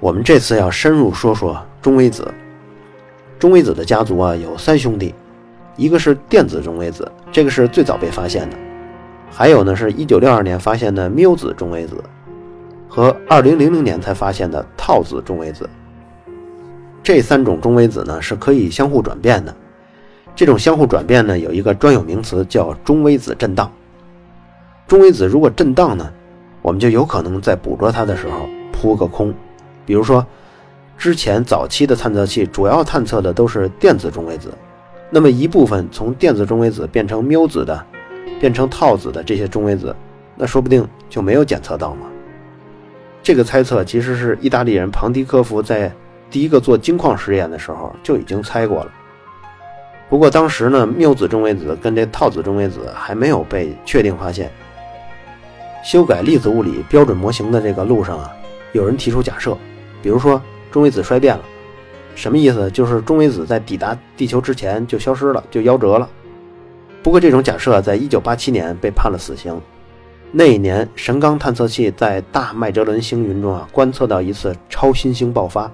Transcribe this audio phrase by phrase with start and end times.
[0.00, 2.32] 我们这次要深入说说中微子。
[3.38, 5.14] 中微子的家族啊有三兄弟。
[5.76, 8.56] 一个是电子中微子，这个是最早被发现的；
[9.30, 12.02] 还有呢，是一九六二年发现的缪子中微子，
[12.88, 15.68] 和二零零零年才发现的套子中微子。
[17.02, 19.54] 这三种中微子呢是可以相互转变的。
[20.34, 23.70] 这种相互转变呢有一个专有名词叫中微子震荡。
[24.88, 26.10] 中微子如果震荡呢，
[26.62, 29.34] 我们就有可能在捕捉它的时候扑个空。
[29.86, 30.26] 比如说，
[30.98, 34.52] 之前早期的探测器主要探测的都是电子中微子。
[35.08, 37.86] 那么一部分从电子中微子变成缪子的，
[38.40, 39.94] 变成套子的这些中微子，
[40.34, 42.08] 那说不定就没有检测到嘛。
[43.22, 45.90] 这个猜测其实是意大利人庞迪科夫在
[46.30, 48.90] 第一个做金矿实验的时候就已经猜过了。
[50.08, 54.50] 不过当时呢，缪子中微子跟这套子中微子还没有被确定发现。
[55.84, 58.32] 修改粒子物理标准模型的这个路上啊，
[58.72, 59.56] 有人提出假设，
[60.06, 60.40] 比如说
[60.70, 61.42] 中微子衰变了。
[62.14, 62.70] 什么意思？
[62.70, 66.08] 就是中微子在抵达地球之前就消失了，就夭折了。
[67.02, 69.60] 不过这种假设在一九八七年被判了死刑。
[70.30, 75.68] 那一年，神冈探测器在大麦哲伦星云中啊观测到一次超新星爆发，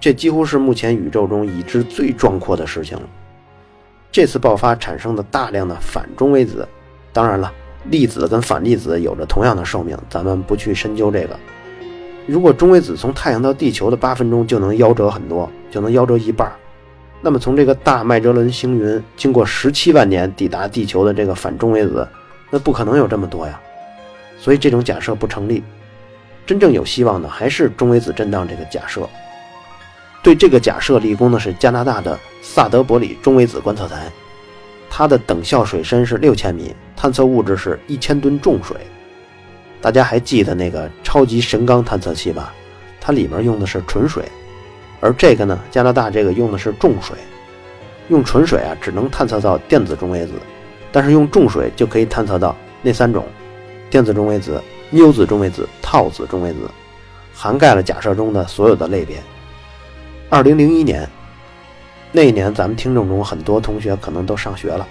[0.00, 3.02] 这几乎是目前宇宙中已知最壮阔的事情了。
[4.10, 6.66] 这次爆发产生的大量的反中微子，
[7.12, 7.52] 当然了，
[7.90, 11.38] 粒子跟反粒子有着同样的寿命，咱们不去深究这个。
[12.30, 16.48] 如果中微子从太阳到地球的八分钟就能夭折很多，就能夭折一半
[17.20, 22.06] 那么从这个大麦哲伦星云经过十七万年抵达地球的这个反中微子，
[22.48, 23.60] 那不可能有这么多呀。
[24.38, 25.60] 所以这种假设不成立。
[26.46, 29.08] 真正有希望的还是中微子震荡这个假设。
[30.22, 34.08] 对这个假设立功的是加拿大的萨德伯里中微子观测台，
[34.88, 38.76] 它的等效水深是六千米，探测物质是一千吨重水。
[39.80, 42.52] 大家还记得那个超级神钢探测器吧？
[43.00, 44.24] 它里面用的是纯水，
[45.00, 47.16] 而这个呢，加拿大这个用的是重水。
[48.08, 50.32] 用纯水啊，只能探测到电子中微子，
[50.92, 53.24] 但是用重水就可以探测到那三种：
[53.88, 56.58] 电子中微子、缪子中微子、套子中微子，
[57.32, 59.16] 涵盖了假设中的所有的类别。
[60.28, 61.08] 二零零一年，
[62.12, 64.86] 那一年咱们听众中很多同学可能都上学了。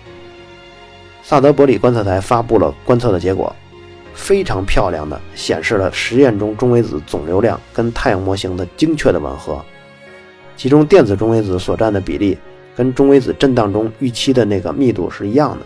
[1.21, 3.55] 萨德伯里观测台发布了观测的结果。
[4.19, 9.63] 非常漂亮的显示了实验中中微子总流量跟太阳模型的精确的吻合，
[10.57, 12.37] 其中电子中微子所占的比例
[12.75, 15.65] 跟中微子震荡中预期的那个密度是一样的。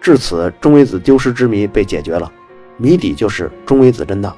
[0.00, 2.30] 至此，中微子丢失之谜被解决了，
[2.76, 4.36] 谜底就是中微子震荡。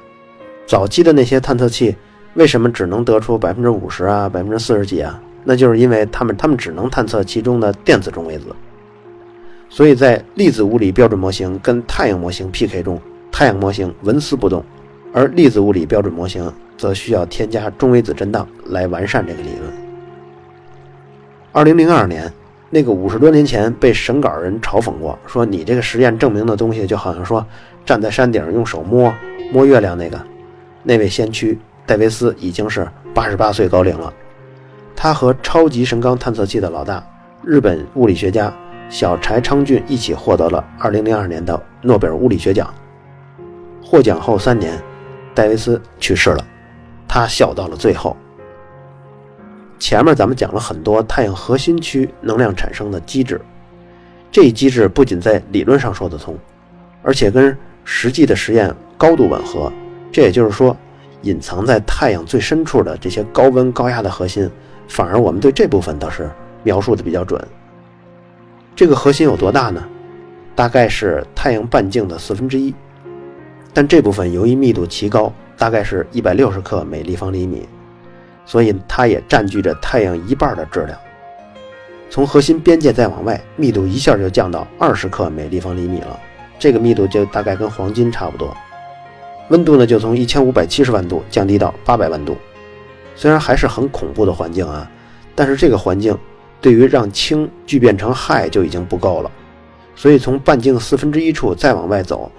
[0.67, 1.97] 早期的那些探测器
[2.35, 5.21] 为什么只能得出百分之五十啊、百分之四十几啊？
[5.43, 8.55] 那就是因为他们他们只能探测其中的电子中微子。
[9.73, 13.01] 所以在粒子物理标准模型跟太阳模型 PK 中，
[13.31, 14.65] 太阳模型纹丝不动，
[15.15, 19.73] 而粒子物理标准模型则需要添加中微子震荡来完善这个理论。
[21.53, 22.31] 二零零二年，
[22.69, 27.47] 那个五十多年前被审稿人嘲讽过，说你这个实验证明的东西就好像说
[27.87, 29.15] 站在山顶用手摸
[29.53, 30.21] 摸月亮那个，
[30.83, 34.13] 那位先驱戴维斯已经是八十八岁高龄了，
[34.97, 37.05] 他和超级神冈探测器的老大
[37.45, 38.53] 日本物理学家。
[38.91, 42.75] 小柴昌俊一起获得了2002年的诺贝尔物理学奖。
[43.81, 44.77] 获奖后三年，
[45.33, 46.45] 戴维斯去世了，
[47.07, 48.17] 他笑到了最后。
[49.79, 53.41] 前面咱们讲了很多太阳核心区能量产生的机制，
[54.33, 56.37] 这一机制不仅在理论上说得通，
[57.03, 59.73] 而且跟实际的实验高度吻合。
[60.11, 60.77] 这也就是说，
[61.23, 64.51] 隐藏在太阳最深处的这些高温高压的核心，
[64.89, 66.29] 反而我们对这部分倒是
[66.65, 67.41] 描述的比较准。
[68.81, 69.87] 这个核心有多大呢？
[70.57, 72.75] 大概是太阳半径的四分之一，
[73.75, 77.69] 但这部分由于密度奇高，大概是一百六十克每立方厘米，
[78.47, 80.99] 所以它也占据着太阳一半的质量。
[82.09, 86.19] 从核心边界再往外，密度一下就降到二十克每立方厘米了，
[86.59, 88.57] 这个密度就大概跟黄金差不多。
[89.51, 92.35] 温度呢，就从一千五百七十万度降低到八百万度，
[93.15, 94.91] 虽然还是很恐怖的环境啊，
[95.35, 96.17] 但是这个环境。
[96.61, 99.31] 对于让氢聚变成氦就已经不够了，
[99.95, 102.31] 所以从半径四分之一处再往外走，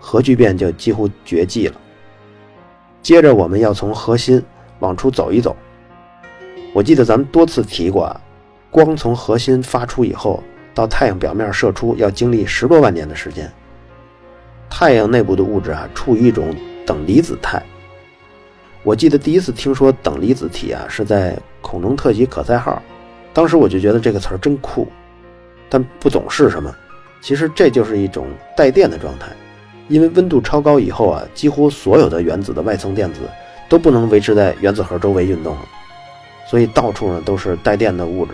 [0.00, 1.74] 核聚变就几乎绝迹了。
[3.02, 4.42] 接着我们要从核心
[4.80, 5.56] 往出走一走。
[6.74, 8.20] 我记得咱们多次提过啊，
[8.70, 10.42] 光从核心发出以后，
[10.74, 13.50] 到太阳表面射出，要经历十多万年的时间。
[14.68, 16.54] 太阳内部的物质啊，处于一种
[16.84, 17.62] 等离子态。
[18.82, 22.82] 我记得第一次听说等离子体啊，是在空中特级可赛号，
[23.38, 24.88] 当时我就觉得这个词儿真酷，
[25.68, 26.74] 但不懂是什么。
[27.20, 28.26] 其实这就是一种
[28.56, 29.28] 带电的状态，
[29.86, 33.20] 因为温度超高以后啊，几乎所有的原子的外层电子
[33.68, 35.62] 都不能维持在原子核周围运动了，
[36.50, 38.32] 所以到处呢都是带电的物质。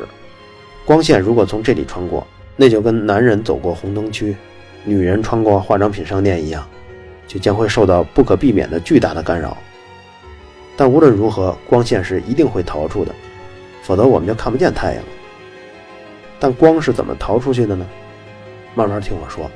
[0.86, 4.34] 光线如果从这里穿过，那就跟男人走过红灯区，
[4.84, 6.66] 女人穿过化妆品商店一样，
[7.28, 9.54] 就将会受到不可避免的巨大的干扰。
[10.78, 13.14] 但无论如何，光线是一定会逃出的，
[13.84, 15.08] 否则我们就看不见太阳了。
[16.40, 17.86] 但光是怎么逃出去的呢？
[18.74, 19.48] 慢慢听我说。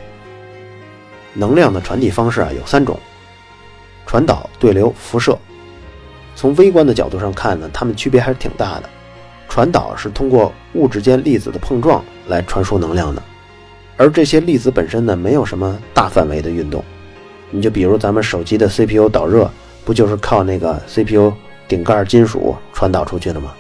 [1.35, 2.97] 能量的传递方式啊有三种：
[4.07, 5.37] 传导、对流、辐射。
[6.37, 8.89] 从微观的角度上看呢，它们区别还是挺大的。
[9.49, 13.23] 传导是通过物质间粒子的碰撞来传输能量的，
[13.97, 16.85] 而这些粒子本身呢，没有什么大范围的运动。
[17.51, 19.51] 你就比如咱们手机的 CPU 导热。
[19.85, 21.33] 不就是靠那个 CPU
[21.67, 23.55] 顶盖金属传导出去的吗？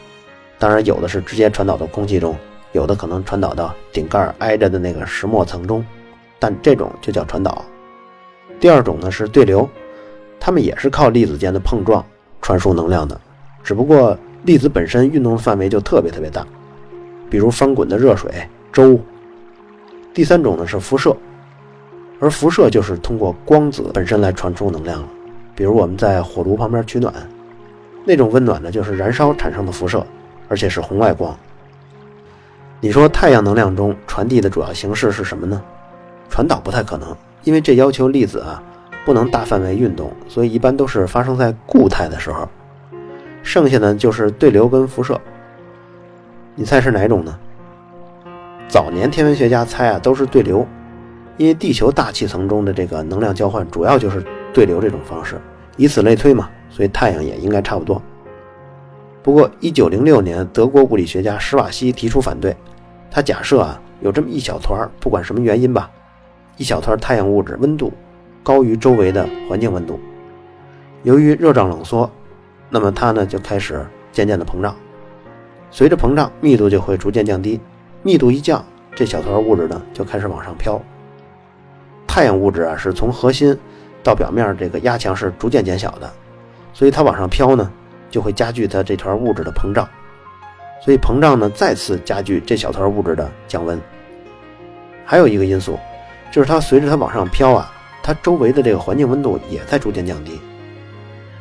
[0.58, 2.36] 当然，有的是直接传导到空气中，
[2.72, 5.84] 有的可能传导到顶盖挨着的那个石墨层中，
[6.38, 7.64] 但这种就叫传导。
[8.58, 9.68] 第二种呢是对流，
[10.40, 12.04] 它们也是靠粒子间的碰撞
[12.42, 13.20] 传输能量的，
[13.62, 16.44] 只不过粒子本身运动的范围就特别特别大，
[17.30, 18.32] 比如翻滚的热水
[18.72, 18.98] 粥。
[20.12, 21.16] 第三种呢是辐射，
[22.18, 25.08] 而辐射就是通过光子本身来传输能量了。
[25.54, 27.14] 比如我们在火炉旁边取暖，
[28.04, 30.04] 那种温暖呢，就是燃烧产生的辐射，
[30.48, 31.36] 而且是红外光。
[32.80, 35.62] 你说太阳能量中传递的主要形式是什么呢？
[36.28, 38.62] 传导不太可能，因为这要求粒子啊
[39.04, 42.48] 不能大范围运动，所以一般都是发生在固态的时候。
[43.42, 45.20] 剩下的就是对流跟辐射。
[46.54, 47.38] 你猜是哪种呢？
[48.68, 50.66] 早年天文学家猜啊都是对流，
[51.36, 54.24] 因为地球大气层中的这个能量交换主要就是。
[54.50, 55.38] 对流这种方式，
[55.76, 58.02] 以此类推嘛，所以太阳也应该差不多。
[59.22, 62.56] 不过，一九零六年，德国物理学家施瓦西提出反对。
[63.10, 65.90] 他假设啊，有这么一小团，不管什么原因吧，
[66.56, 67.92] 一小团太阳物质温度
[68.42, 69.98] 高于周围的环境温度。
[71.02, 72.10] 由于热胀冷缩，
[72.70, 74.74] 那么它呢就开始渐渐的膨胀。
[75.70, 77.60] 随着膨胀，密度就会逐渐降低。
[78.02, 78.64] 密度一降，
[78.94, 80.80] 这小团物质呢就开始往上飘。
[82.06, 83.58] 太阳物质啊，是从核心。
[84.00, 86.10] 到表面这个压强是逐渐减小的，
[86.72, 87.70] 所以它往上飘呢，
[88.10, 89.88] 就会加剧它这团物质的膨胀，
[90.84, 93.80] 所以膨胀呢再次加剧这小团物质的降温。
[95.04, 95.78] 还有一个因素，
[96.30, 97.72] 就是它随着它往上飘啊，
[98.02, 100.40] 它周围的这个环境温度也在逐渐降低，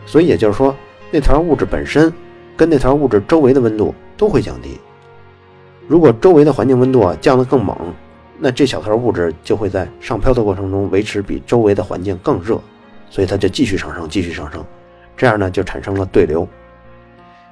[0.06, 0.76] 所以也就是说，
[1.12, 2.14] 那团物质本身
[2.56, 4.80] 跟那团物质周围的温度都会降低。
[5.88, 7.76] 如果周围的环境温度啊降得更猛。
[8.40, 12.62] 那这小团物质就会在上飘的过程中维持比周围的环境更热，
[13.10, 14.64] 所以它就继续上升，继续上升，
[15.18, 16.48] 这样呢就产生了对流。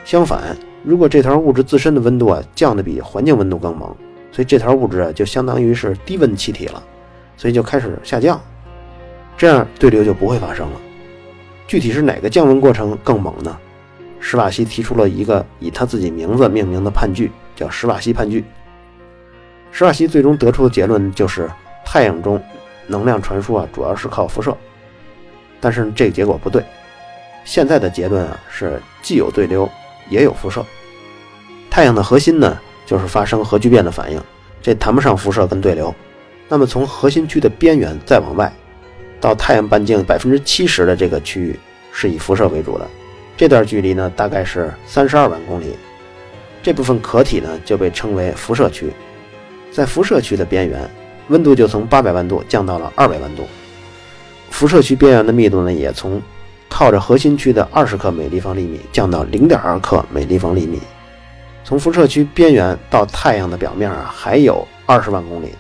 [0.06, 3.94] 相反，如果这团物质自身的温度啊降得比环境温度更猛，
[4.32, 6.82] 所以这团物质啊就相当于是低温气体了，
[7.36, 8.40] 所以就开始下降，
[9.36, 10.80] 这样对流就不会发生了。
[11.68, 13.58] 具体是哪个降温过程更猛呢？
[14.20, 18.45] 史瓦西提出了一个以他自己名字命名的判据，叫史瓦西判据。
[19.72, 21.50] 史瓦西最终得出的结论就是，
[21.84, 22.42] 太阳中
[22.88, 24.56] 能量传输啊，主要是靠辐射。
[25.60, 26.64] 但是这个结果不对，
[27.45, 29.69] 现在的结论啊是既有对流，
[30.09, 30.66] 也有辐射。
[31.69, 34.21] 太阳的核心呢，就是发生核聚变的反应，
[34.61, 35.94] 这谈不上辐射跟对流。
[36.49, 38.52] 那么从核心区的边缘再往外，
[39.21, 41.59] 到太阳半径百分之七十的这个区域，
[41.92, 42.87] 是以辐射为主的。
[43.37, 45.75] 这段距离呢，大概是三十二万公里。
[46.64, 48.92] 这部分壳体呢，就被称为辐射区。
[49.71, 50.90] 在辐射区的边缘，
[51.28, 53.45] 温度就从八百万度降到了二百万度。
[54.49, 56.21] 辐射区边缘的密度呢，也从
[56.76, 60.78] 靠着核心区的二十克每立方厘米降到零点二克每立方厘米。
[61.64, 65.54] 从辐射区边缘到太阳的表面啊，还有二十万公里。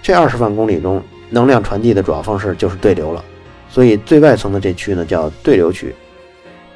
[0.00, 3.22] 这二十万公里中，能量传递的主要方式就是对流了。
[3.68, 5.94] 所以最外层的这区呢，叫对流区。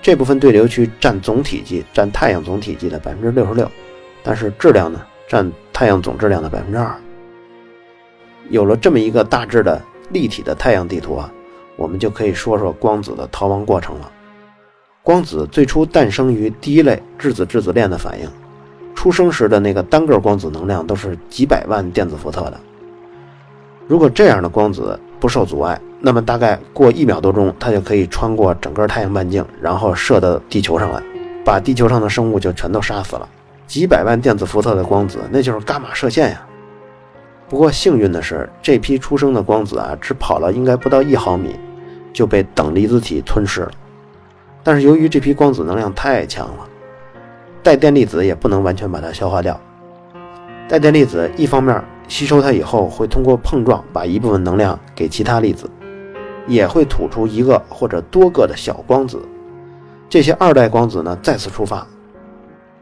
[0.03, 3.67] 这部分对流区占总体积，占太阳总体积的百分之六十六，
[4.23, 5.01] 但是质量呢？
[5.27, 6.95] 占太阳总质量的百分之二。
[8.51, 11.33] 有了这么一个大致的立体的太阳地图啊，
[11.77, 14.11] 我们就可以说说光子的逃亡过程了。
[15.03, 18.29] 光子最初诞生于第一类质子质子链的反应，
[18.95, 22.59] 出生时的那个单个光子能量都是几百万电子伏特的。
[23.87, 31.01] 如果这样的光子不受阻碍，那么大概过一秒多钟，它就可以穿过整个太阳半径，然后射到地球上来，
[31.45, 33.29] 把地球上的生物就全都杀死了。
[33.69, 36.45] 几百万电子伏特的光子，那就是伽马射线呀。
[37.49, 41.55] 不过幸运的是，这批出生的光子啊，只跑了应该不到一毫米，
[42.17, 43.71] 就被等离子体吞噬了。
[44.63, 46.67] 但是由于这批光子能量太强了，
[47.63, 49.61] 带电粒子也不能完全把它消化掉。
[50.67, 55.69] 带电粒子一方面吸收它以后，会通过碰撞把一部分能量给其他粒子，
[56.47, 59.21] 也会吐出一个或者多个的小光子。
[60.09, 61.87] 这些二代光子呢，再次出发，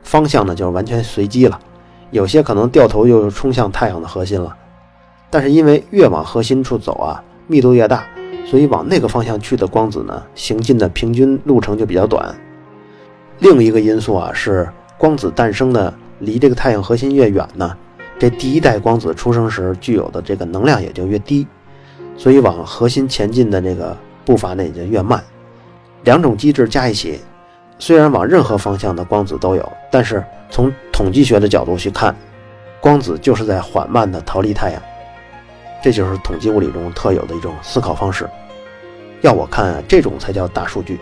[0.05, 1.59] 方向呢就完全随机了。
[2.13, 4.57] 有些可能掉头又冲向太阳的核心了，
[5.29, 8.07] 但是因为越往核心处走啊，密度越大，
[8.45, 12.35] 所以往那个方向去的光子呢，行进的平均路程就比较短。
[13.39, 17.77] 另一个因素啊，是光子诞生的离这个太阳核心越远呢，
[18.19, 21.47] 这第一代光子出生时具有的这个能量也就越低，
[22.17, 25.23] 所以往核心前进的这个步伐呢也就越慢。
[26.05, 27.19] 两种机制加一起，
[27.79, 30.25] 虽然往任何方向的光子都有，但是。
[30.51, 32.15] 从统计学的角度去看，
[32.81, 34.81] 光子就是在缓慢地逃离太阳，
[35.85, 38.27] 这就是统计物理中特有的一种思考方式。
[39.21, 40.99] 要我看，这种才叫大数据。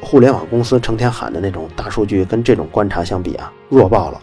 [0.00, 4.22] 互联网公司成天喊的那种大数据，跟这种观察相比啊，弱爆了。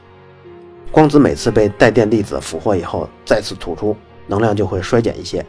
[0.90, 3.94] 光子每次被带电粒子俘获以后，再次吐出，
[4.26, 5.46] 能量就会衰减一些，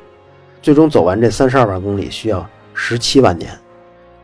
[0.60, 3.56] 最终走完这三十二万公里需要十七万年。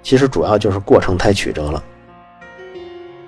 [0.02, 1.80] 其实主要就是过程太曲折了。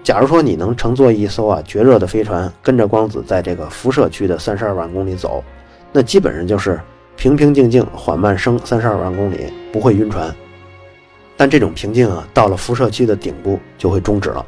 [0.03, 5.45] 假如说你能乘坐一艘啊绝热的飞船，跟着光子在这个辐射区的三十二万公里走，
[5.93, 6.81] 那基本上就是
[7.17, 10.35] 平平静静缓慢升三十二万公里，不会晕船。
[11.37, 14.45] 但这种平静啊，到了辐射区的顶部就会终止了，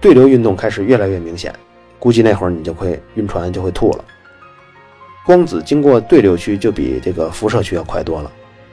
[0.00, 1.54] 对流运动开始越来越明显，
[1.98, 4.04] 估计那会儿你就会晕船，就会吐了。
[5.26, 8.32] 光子经过对流区就比这个辐射区要快多了，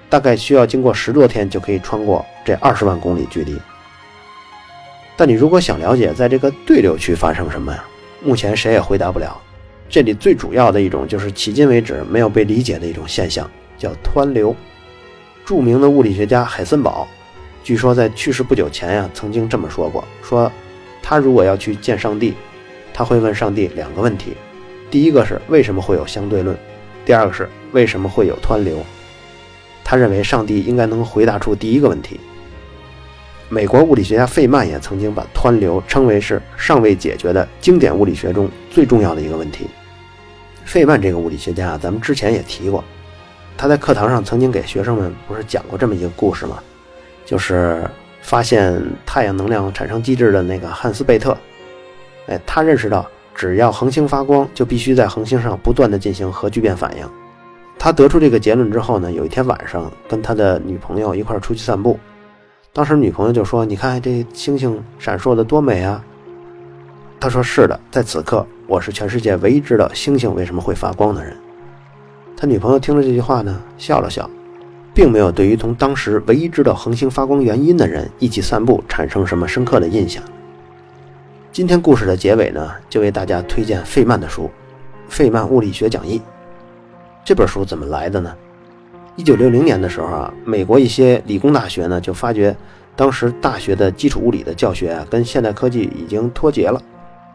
[0.10, 3.60] 大概需要经过十多天就可以穿过这二十万公里距离。
[5.18, 7.84] 但你如果想了解在这个对流区发生什么呀，
[8.24, 9.40] 目前谁也回答不了。
[9.90, 14.56] 这里最主要的一种就是迄今为止没有被理解的一种现象，叫湍流。
[15.46, 17.08] 著名的物理学家海森堡，
[17.64, 20.52] 据说在去世不久前呀，曾经这么说过：说
[21.02, 22.34] 他如果要去见上帝，
[22.94, 24.34] 他会问上帝两个问题，
[24.92, 26.58] 第一个是为什么会有相对论，
[27.06, 28.86] 第二个是为什么会有湍流。
[29.86, 32.20] 他认为上帝应该能回答出第一个问题。
[33.50, 39.68] 美国物理学家费曼也曾经把湍流称为是尚未解决的经典物理学中最重要的一个问题。
[40.66, 42.84] 费曼这个物理学家啊，咱们之前也提过，
[43.56, 46.60] 他在课堂上曾经给学生们不是讲过这么一个故事吗？
[47.26, 47.90] 就是
[48.22, 51.38] 发现太阳能量产生机制的那个汉斯贝特。
[52.28, 57.10] 哎，他认识到，只要恒星发光，就必须在恒星上不断的进行核聚变反应。
[57.80, 61.98] 他得出这个结论之后呢，有一天晚上跟他的女朋友一块出去散步。
[62.78, 66.00] 当时女朋友就说：“你看这星星闪烁的多美啊！”
[67.20, 71.36] 他说：“是的，在此刻，我是全世界唯一知道星星为什么会发光的人。”
[72.38, 74.30] 他女朋友听了这句话呢，笑了笑，
[74.94, 80.24] 并没有对于同当时唯一知道恒星发光原因的人一起散步产生什么深刻的印象。
[81.52, 84.44] 今天故事的结尾呢，就为大家推荐费曼的书
[85.10, 86.20] 《费曼物理学讲义》。
[87.26, 88.36] 这本书怎么来的呢？
[89.18, 92.56] 一九六零年的时候啊，美国一些理工大学呢就发觉，
[92.96, 96.80] 当时大学的基础物理的教学啊跟现代科技已经脱节了，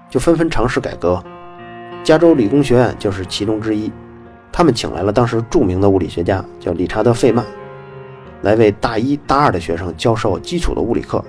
[0.09, 1.21] 就纷纷尝试改革。
[2.05, 3.91] 加州理工学院就是其中之一，
[4.53, 7.45] 他们请来了当时著名的物理学家叫理查德·费曼，
[8.43, 11.23] 来为大一、大二的学生教授基础的物理课。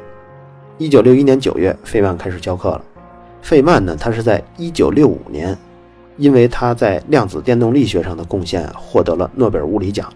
[0.78, 2.82] 一九六一年九月，费曼开始教课了。
[3.42, 5.58] 费曼呢，他是在一九六五年，
[6.18, 10.08] 因为他在量子电动力学上的贡献获得了诺贝尔物理奖。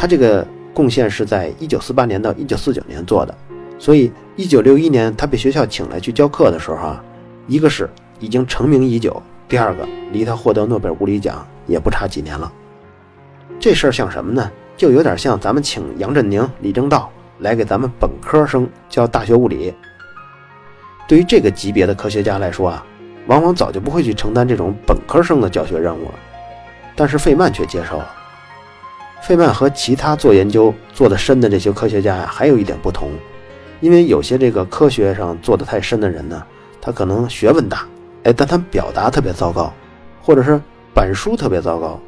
[0.00, 3.34] 他这个贡献是在一九四八年到一九四九年做的，
[3.78, 7.04] 所以一九六一年他被学校请来去教课的时候啊，
[7.46, 7.86] 一个是
[8.18, 12.50] 已经成名已久，第二个离他获得诺贝尔物理奖也不差几年了。
[13.58, 14.50] 这事儿像什么呢？
[14.74, 19.74] 就有点像咱们请杨振宁、李政道来给咱们本科生教大学物理。
[21.06, 22.86] 对于这个级别的科学家来说啊，
[23.26, 26.14] 往往早就不会去承担这种本科生的教学任务了，
[26.96, 28.14] 但是费曼却接受了。
[29.22, 33.10] 费曼和其他做研究做得深的这些科学家呀，还有一点不同，
[33.80, 36.42] 因为有些这个科学上做得太深的人呢，
[36.80, 37.86] 他可能学问大，
[38.24, 39.72] 哎，但他表达特别糟糕，
[40.22, 40.60] 或者是
[40.94, 42.00] 板书特别糟糕，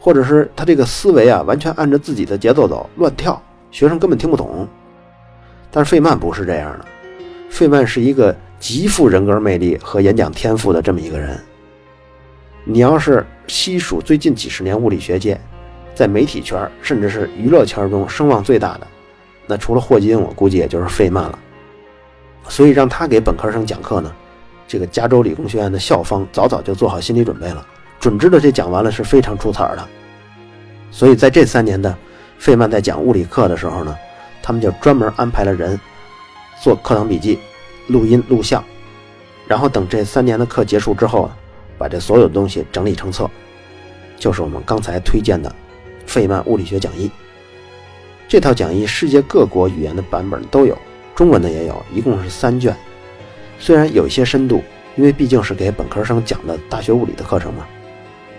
[0.00, 4.66] 或者是他这个思维啊完全按照自己的节奏走，乱跳，学生根本听不懂。
[5.70, 6.84] 但是费曼不是这样的，
[7.50, 11.38] 费曼是一个极富人格魅力和演讲天赋的这么一个人。
[12.64, 15.38] 你要是细数最近几十年物理学界，
[15.96, 18.86] 在媒体圈甚至是娱乐圈中声望最大的，
[19.46, 21.38] 那除了霍金，我估计也就是费曼了。
[22.48, 24.12] 所以让他给本科生讲课呢，
[24.68, 27.66] 这个加州理工学院的校方早早就做好心理准备了，
[27.98, 29.88] 准知道这讲完了是非常出彩的。
[30.90, 31.96] 所以在这三年的
[32.38, 33.96] 费曼在讲物理课的时候呢，
[34.42, 35.80] 他们就专门安排了人
[36.62, 37.38] 做课堂笔记、
[37.88, 38.62] 录音录像，
[39.48, 41.36] 然后等这三年的课结束之后啊，
[41.78, 43.28] 把这所有东西整理成册，
[44.18, 45.50] 就是我们刚才推荐的
[46.06, 47.10] 费曼物理学讲义。
[48.28, 50.76] 这套讲义世界各国语言的版本都有，
[51.14, 52.74] 中文的也有，一共是三卷。
[53.58, 54.62] 虽然有一些深度，
[54.96, 57.66] 因为毕竟是给本科生讲的大学物理的课程嘛。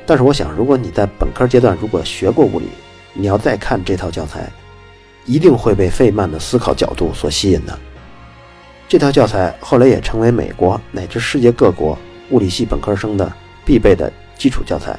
[0.05, 2.67] 但是我想，如果你在本科阶段如果学过物理，
[3.13, 4.51] 你要再看这套教材，
[5.25, 7.77] 一定会被费曼的思考角度所吸引的。
[8.87, 11.97] 这套教材后来也成为美国乃至世界各国
[12.29, 13.29] 物理系本科生的
[13.65, 14.97] 必备的基础教材。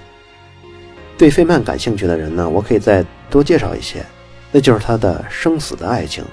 [1.19, 4.07] 对费曼感兴趣的人呢，我可以再多介绍一些，
[4.53, 6.25] 那就是他的生死的爱情。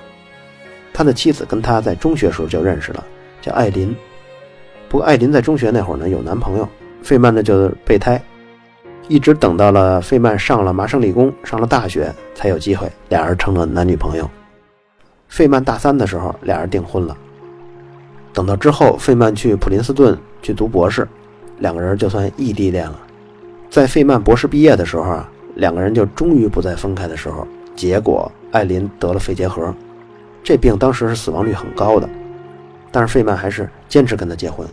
[0.93, 3.03] 他的妻子跟他在中学时候就认识了，
[3.41, 3.93] 叫艾琳。
[4.87, 6.69] 不过艾琳在中学那会儿呢有男朋友，
[7.01, 8.21] 费曼呢就是备胎。
[9.07, 14.29] 一直等到了费曼上了麻省理工，上了大学，才有机会，俩人成了男女朋友。
[15.27, 17.17] 费曼大三的时候，俩人订婚了。
[18.33, 21.07] 等到之后，费曼去普林斯顿去读博士，
[21.57, 22.99] 两个人就算异地恋了。
[23.75, 29.75] 在费曼博士毕业的时候啊，两个人就终于不再分开的时候，结果艾琳得了肺结核，
[30.41, 32.07] 这病当时是死亡率很高的，
[32.89, 34.65] 但是费曼还是坚持跟他结婚。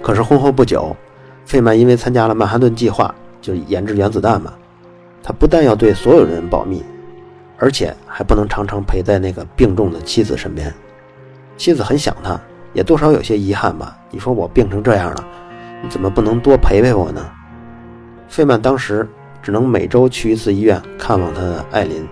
[0.00, 0.96] 可是婚后不久，
[1.44, 3.14] 费曼因为参加了曼哈顿计划。
[3.42, 4.50] 就研制原子弹嘛，
[5.22, 6.82] 他不但要对所有人保密，
[7.58, 10.72] 而且还不能常常陪在那个病重的妻子身边。
[11.58, 12.40] 妻子很想他，
[12.72, 13.94] 也多少有些遗憾吧。
[14.10, 15.24] 你说我病成这样了，
[15.82, 17.30] 你怎么不能多陪陪我呢？
[18.28, 19.08] 费曼当时
[19.42, 22.06] 只能每周去一次医院看望他的艾琳。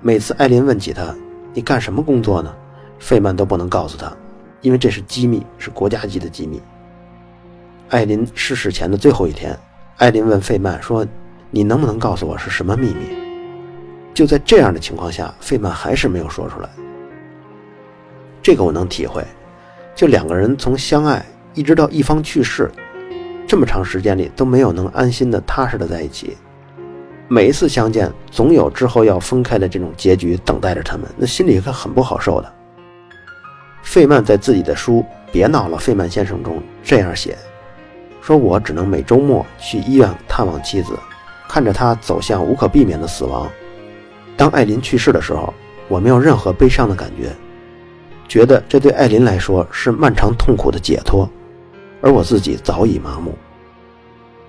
[0.00, 1.14] 每次艾琳问起他，
[1.52, 2.54] 你干什么工作呢？
[2.98, 4.12] 费曼都不能告诉他，
[4.60, 6.60] 因为这是机密，是国家级的机密。
[7.90, 9.58] 艾琳逝世前的最后一天。
[9.98, 11.06] 艾琳问费曼说
[11.50, 13.14] ：“你能不能告诉我是什么秘密？”
[14.14, 16.68] 就在这样的情况下，费曼还是没有说出来。
[18.42, 19.22] 这个我能体会，
[19.94, 22.70] 就两个人从相爱一直到一方去世，
[23.50, 26.36] 这么长时间里都没有能安心的、踏实的在一起。
[27.26, 32.52] 每一次相见，总有之后要分开的这种结局等待着他们，那心里可很不好受的。
[33.82, 35.00] 费曼在自己的书
[35.32, 37.36] 《别闹了，费曼先生》中这样写。
[38.22, 40.96] 说：“我只能每周末去医院探望妻子，
[41.48, 43.50] 看着她走向无可避免的死亡。
[44.36, 45.52] 当艾琳去世的时候，
[45.88, 47.32] 我没有任何悲伤的感觉，
[48.28, 51.28] 觉得这对艾琳来说是漫长痛苦的解脱，
[52.00, 53.36] 而我自己早已麻木。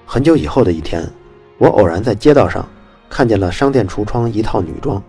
[0.06, 1.04] 很久以后的一天，
[1.58, 2.68] 我偶然在街道上
[3.10, 5.02] 看见了商店橱窗一套女装，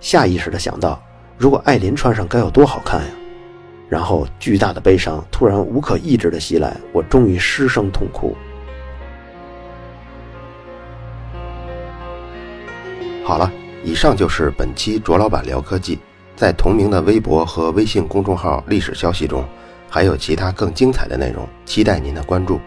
[0.00, 1.00] 下意识的想到，
[1.36, 3.08] 如果艾琳穿上该有多好看呀！”
[3.88, 8.36] 然后，巨大的悲伤突然无可抑制的袭来，我终于失声痛哭。
[13.24, 13.50] 好了，
[13.84, 15.98] 以上就是本期卓老板聊科技。
[16.36, 19.44] 在同名的微博和微信公众号历史消息中，
[19.90, 22.60] 还有其他更精彩的内容，期待您的关注。